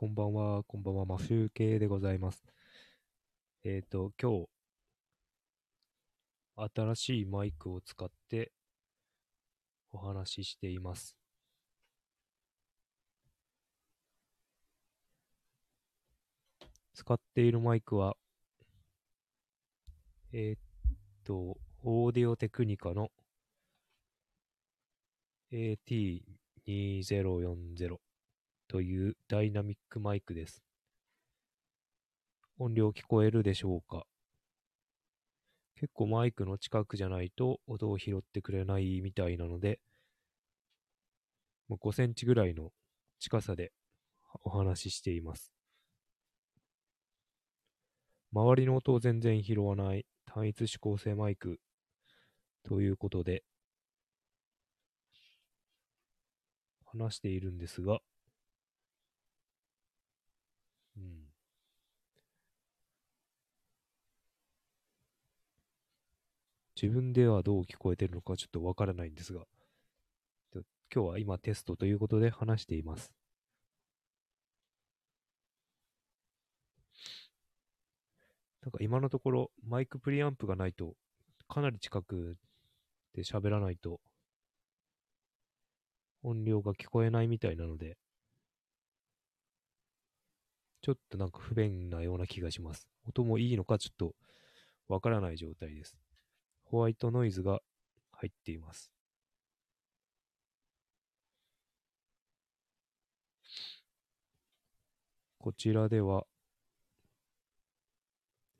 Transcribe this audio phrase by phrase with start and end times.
[0.00, 2.44] こんばんは、こんばんは、マシュー系でございます。
[3.64, 4.46] えっ、と、今
[6.56, 8.52] 日、新しいマイクを使って
[9.90, 11.16] お話ししています。
[16.94, 18.16] 使っているマイクは、
[20.32, 20.60] えっ、
[21.24, 23.10] と、オーディオテクニカの
[25.50, 28.07] AT2040
[28.68, 30.62] というダイナミックマイクです。
[32.58, 34.04] 音量聞こえるでしょうか？
[35.80, 39.80] 結構マイクの近くじゃないと音を拾ってくれないみたいなので、
[41.68, 42.70] もう5センチぐらいの
[43.20, 43.72] 近さで
[44.42, 45.52] お話ししています。
[48.32, 51.58] 周りの音を全然拾わない単一指向性マイク
[52.64, 53.44] ということで
[56.84, 58.00] 話しているんですが、
[66.80, 69.40] 自分ではどう聞こえてるのかちょっとわからないんですが、
[70.94, 73.12] 今日は今テストということで話しています。
[78.62, 80.94] なんか今のところマイクプリアンプがないと
[81.48, 82.36] かなり近く
[83.12, 84.00] で喋らないと
[86.22, 87.96] 音量が聞こえないみたいなので、
[90.82, 92.86] ちょっとなんか不便なような気がします。
[93.08, 94.14] 音もいいのかちょっと
[94.86, 95.96] わからない状態です。
[96.70, 97.60] ホワイトノイズが
[98.12, 98.90] 入っています。
[105.38, 106.26] こちらでは、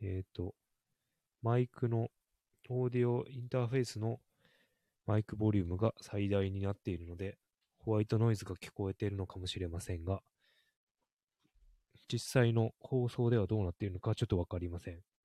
[0.00, 0.54] えっ、と、
[1.42, 2.10] マイクの
[2.68, 4.20] オーディオインターフェースの
[5.06, 7.38] マイクボリュームが最大になっているので、
[7.80, 10.20] ホワイトノイズが聞こえているのかもしれませんが、
[12.08, 15.15] 実際の放送ではどうなっているのかちょっとわかりません。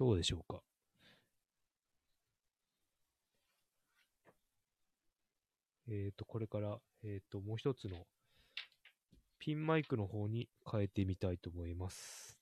[0.00, 0.62] どうでしょうか？
[5.90, 8.06] えっ、と、これから、えっ、と、もう一つの
[9.38, 12.38] ピンマイクの方に変えてみたいと思います。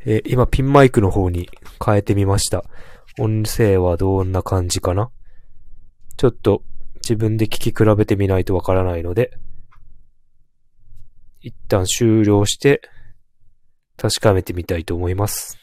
[0.00, 1.48] えー今ピンマイクの方に
[1.82, 2.62] 変えてみました。
[3.18, 5.10] 音声はどんな感じかな？
[6.18, 6.62] ちょっと
[7.06, 9.30] 自分で聞き比べてみないとわからないので、
[11.40, 12.82] 一旦終了して
[13.96, 15.56] 確かめてみたいと思います。